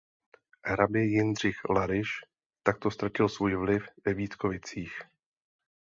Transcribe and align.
Hrabě 0.65 1.03
Jindřich 1.05 1.55
Larisch 1.69 2.09
takto 2.63 2.91
ztratil 2.91 3.29
svůj 3.29 3.55
vliv 3.55 3.83
ve 4.05 4.13
Vítkovicích. 4.13 4.91